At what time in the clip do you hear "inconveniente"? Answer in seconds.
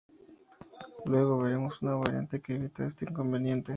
3.07-3.69